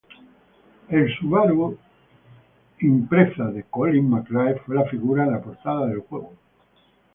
[0.89, 1.77] El Subaru
[2.79, 6.33] Impreza de Colín McRae fue la figura en la portada del juego.